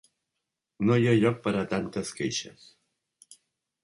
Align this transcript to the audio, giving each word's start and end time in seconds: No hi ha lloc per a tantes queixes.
No 0.87 0.95
hi 1.01 1.03
ha 1.11 1.13
lloc 1.19 1.37
per 1.47 1.53
a 1.59 1.61
tantes 1.73 2.13
queixes. 2.21 2.65